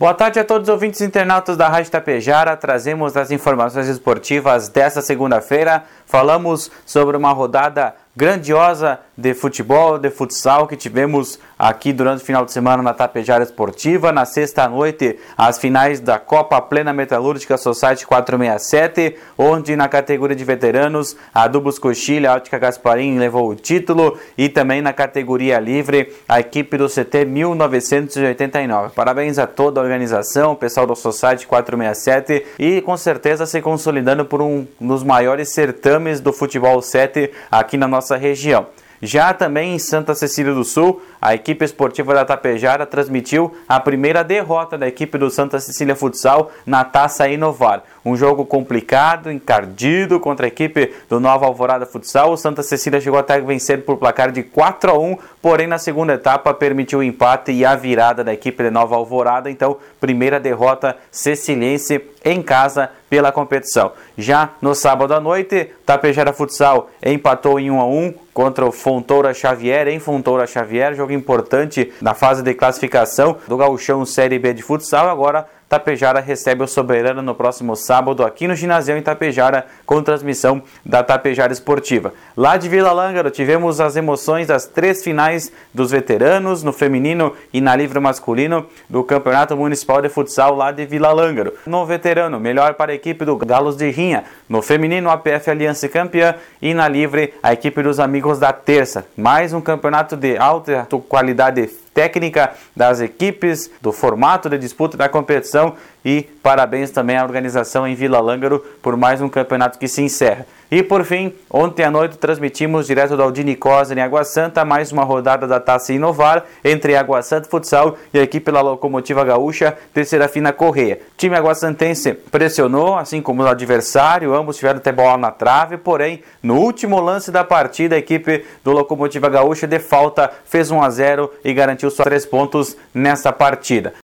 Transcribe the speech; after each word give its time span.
Boa 0.00 0.14
tarde 0.14 0.40
a 0.40 0.44
todos 0.46 0.66
os 0.66 0.72
ouvintes 0.72 1.02
internautas 1.02 1.58
da 1.58 1.68
Rádio 1.68 1.90
Tapejara. 1.90 2.56
Trazemos 2.56 3.18
as 3.18 3.30
informações 3.30 3.86
esportivas 3.86 4.66
desta 4.66 5.02
segunda-feira. 5.02 5.84
Falamos 6.06 6.70
sobre 6.86 7.18
uma 7.18 7.32
rodada 7.32 7.94
grandiosa 8.20 9.00
de 9.16 9.32
futebol, 9.32 9.98
de 9.98 10.10
futsal 10.10 10.66
que 10.66 10.76
tivemos 10.76 11.38
aqui 11.58 11.92
durante 11.92 12.22
o 12.22 12.24
final 12.24 12.44
de 12.44 12.52
semana 12.52 12.82
na 12.82 12.94
Tapejara 12.94 13.44
Esportiva. 13.44 14.12
Na 14.12 14.24
sexta 14.24 14.66
noite, 14.68 15.18
as 15.36 15.58
finais 15.58 16.00
da 16.00 16.18
Copa 16.18 16.60
Plena 16.60 16.92
Metalúrgica 16.92 17.56
Society 17.56 18.06
467, 18.06 19.16
onde 19.38 19.76
na 19.76 19.88
categoria 19.88 20.36
de 20.36 20.44
veteranos, 20.44 21.16
a 21.34 21.46
Dubos 21.46 21.78
Coxilha, 21.78 22.30
a 22.30 22.34
Ótica 22.34 22.58
Gasparim 22.58 23.18
levou 23.18 23.48
o 23.48 23.54
título 23.54 24.18
e 24.36 24.48
também 24.48 24.82
na 24.82 24.92
categoria 24.92 25.58
livre, 25.58 26.14
a 26.28 26.40
equipe 26.40 26.76
do 26.76 26.88
CT 26.88 27.24
1989. 27.26 28.94
Parabéns 28.94 29.38
a 29.38 29.46
toda 29.46 29.80
a 29.80 29.82
organização, 29.82 30.52
o 30.52 30.56
pessoal 30.56 30.86
do 30.86 30.96
Society 30.96 31.46
467 31.46 32.46
e 32.58 32.80
com 32.82 32.96
certeza 32.98 33.46
se 33.46 33.62
consolidando 33.62 34.24
por 34.26 34.40
um 34.42 34.66
dos 34.78 35.02
maiores 35.02 35.50
certames 35.50 36.20
do 36.20 36.32
futebol 36.32 36.80
7 36.80 37.30
aqui 37.50 37.76
na 37.76 37.88
nossa 37.88 38.09
região. 38.16 38.66
Já 39.02 39.32
também 39.32 39.74
em 39.74 39.78
Santa 39.78 40.14
Cecília 40.14 40.52
do 40.52 40.64
Sul, 40.64 41.02
a 41.20 41.34
equipe 41.34 41.64
esportiva 41.64 42.14
da 42.14 42.24
Tapejara 42.24 42.86
transmitiu 42.86 43.54
a 43.68 43.78
primeira 43.78 44.24
derrota 44.24 44.78
da 44.78 44.88
equipe 44.88 45.18
do 45.18 45.30
Santa 45.30 45.60
Cecília 45.60 45.94
Futsal 45.94 46.50
na 46.64 46.84
Taça 46.84 47.28
Inovar. 47.28 47.82
Um 48.04 48.16
jogo 48.16 48.46
complicado, 48.46 49.30
encardido 49.30 50.18
contra 50.18 50.46
a 50.46 50.48
equipe 50.48 50.94
do 51.08 51.20
Nova 51.20 51.46
Alvorada 51.46 51.84
Futsal. 51.84 52.32
O 52.32 52.36
Santa 52.36 52.62
Cecília 52.62 53.00
chegou 53.00 53.18
até 53.18 53.40
vencer 53.40 53.84
por 53.84 53.98
placar 53.98 54.32
de 54.32 54.42
4 54.42 54.90
a 54.90 54.98
1, 54.98 55.18
porém 55.42 55.66
na 55.66 55.78
segunda 55.78 56.14
etapa 56.14 56.54
permitiu 56.54 57.00
o 57.00 57.02
empate 57.02 57.52
e 57.52 57.64
a 57.64 57.74
virada 57.76 58.24
da 58.24 58.32
equipe 58.32 58.62
de 58.62 58.70
Nova 58.70 58.96
Alvorada. 58.96 59.50
Então, 59.50 59.76
primeira 60.00 60.40
derrota 60.40 60.96
ceciliense 61.10 62.00
em 62.24 62.42
casa 62.42 62.90
pela 63.08 63.32
competição. 63.32 63.92
Já 64.16 64.50
no 64.62 64.74
sábado 64.74 65.12
à 65.14 65.20
noite, 65.20 65.70
Tapejara 65.84 66.32
Futsal 66.32 66.88
empatou 67.04 67.58
em 67.58 67.70
1 67.70 67.80
a 67.80 67.86
1 67.86 68.14
contra 68.32 68.64
o 68.64 68.72
Fontoura 68.72 69.34
Xavier 69.34 69.88
em 69.88 69.98
Fontoura 69.98 70.46
Xavier, 70.46 70.94
jogo 70.94 71.09
importante 71.12 71.92
na 72.00 72.14
fase 72.14 72.42
de 72.42 72.54
classificação 72.54 73.36
do 73.46 73.56
Gauchão 73.56 74.04
Série 74.04 74.38
B 74.38 74.52
de 74.54 74.62
futsal. 74.62 75.08
Agora 75.08 75.46
Tapejara 75.70 76.18
recebe 76.18 76.64
o 76.64 76.66
Soberano 76.66 77.22
no 77.22 77.32
próximo 77.32 77.76
sábado 77.76 78.24
aqui 78.24 78.48
no 78.48 78.56
ginásio 78.56 78.96
em 78.96 79.02
Tapejara 79.02 79.66
com 79.86 80.02
transmissão 80.02 80.60
da 80.84 81.00
Tapejara 81.00 81.52
Esportiva. 81.52 82.12
Lá 82.36 82.56
de 82.56 82.68
Vila 82.68 82.90
Lângaro 82.90 83.30
tivemos 83.30 83.80
as 83.80 83.94
emoções 83.94 84.48
das 84.48 84.66
três 84.66 85.04
finais 85.04 85.52
dos 85.72 85.92
veteranos 85.92 86.64
no 86.64 86.72
feminino 86.72 87.36
e 87.52 87.60
na 87.60 87.76
livre 87.76 88.00
masculino 88.00 88.66
do 88.88 89.04
Campeonato 89.04 89.56
Municipal 89.56 90.02
de 90.02 90.08
Futsal 90.08 90.56
lá 90.56 90.72
de 90.72 90.84
Vila 90.86 91.12
Lângaro. 91.12 91.54
No 91.64 91.86
veterano, 91.86 92.40
melhor 92.40 92.74
para 92.74 92.90
a 92.90 92.94
equipe 92.96 93.24
do 93.24 93.36
Galos 93.36 93.76
de 93.76 93.88
Rinha. 93.90 94.24
No 94.48 94.62
feminino, 94.62 95.08
a 95.08 95.16
PF 95.16 95.52
Aliança 95.52 95.88
campeã 95.88 96.34
e 96.60 96.74
na 96.74 96.88
livre, 96.88 97.32
a 97.40 97.52
equipe 97.52 97.80
dos 97.80 98.00
Amigos 98.00 98.40
da 98.40 98.52
Terça. 98.52 99.06
Mais 99.16 99.52
um 99.52 99.60
campeonato 99.60 100.16
de 100.16 100.36
alta 100.36 100.88
qualidade 101.08 101.70
técnica 101.94 102.52
das 102.74 103.00
equipes, 103.00 103.70
do 103.80 103.92
formato 103.92 104.48
de 104.48 104.58
disputa 104.58 104.96
da 104.96 105.08
competição 105.08 105.74
e 106.04 106.22
parabéns 106.42 106.90
também 106.90 107.16
à 107.16 107.22
organização 107.22 107.86
em 107.86 107.94
Vila 107.94 108.20
Lângaro 108.20 108.60
por 108.82 108.96
mais 108.96 109.20
um 109.20 109.28
campeonato 109.28 109.78
que 109.78 109.88
se 109.88 110.02
encerra. 110.02 110.46
E 110.70 110.84
por 110.84 111.04
fim, 111.04 111.34
ontem 111.50 111.82
à 111.82 111.90
noite 111.90 112.16
transmitimos 112.16 112.86
direto 112.86 113.16
do 113.16 113.22
Aldini 113.24 113.56
Cosa 113.56 113.92
em 113.92 114.00
Água 114.00 114.22
Santa 114.22 114.64
mais 114.64 114.92
uma 114.92 115.02
rodada 115.02 115.44
da 115.44 115.58
Taça 115.58 115.92
Inovar 115.92 116.44
entre 116.64 116.94
Água 116.94 117.22
Santa 117.22 117.48
Futsal 117.48 117.96
e 118.14 118.20
a 118.20 118.22
equipe 118.22 118.52
da 118.52 118.60
Locomotiva 118.60 119.24
Gaúcha 119.24 119.76
de 119.92 120.04
Serafina 120.04 120.52
Correia. 120.52 121.00
O 121.14 121.16
time 121.16 121.34
aguasantense 121.34 122.12
pressionou, 122.12 122.96
assim 122.96 123.20
como 123.20 123.42
o 123.42 123.48
adversário, 123.48 124.32
ambos 124.32 124.58
tiveram 124.58 124.78
até 124.78 124.92
bola 124.92 125.18
na 125.18 125.32
trave, 125.32 125.76
porém, 125.76 126.22
no 126.40 126.60
último 126.60 127.00
lance 127.00 127.32
da 127.32 127.42
partida, 127.42 127.96
a 127.96 127.98
equipe 127.98 128.44
do 128.62 128.70
Locomotiva 128.70 129.28
Gaúcha 129.28 129.66
de 129.66 129.80
falta 129.80 130.30
fez 130.44 130.70
1 130.70 130.80
a 130.84 130.88
0 130.88 131.32
e 131.44 131.52
garantiu 131.52 131.90
só 131.90 132.04
três 132.04 132.24
pontos 132.24 132.76
nessa 132.94 133.32
partida. 133.32 133.92